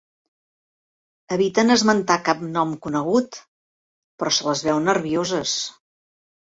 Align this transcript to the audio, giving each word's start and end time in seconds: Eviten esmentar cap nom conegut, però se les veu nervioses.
Eviten 1.35 1.75
esmentar 1.75 2.17
cap 2.31 2.43
nom 2.57 2.73
conegut, 2.87 3.41
però 4.21 4.35
se 4.41 4.51
les 4.51 4.69
veu 4.71 4.85
nervioses. 4.91 5.57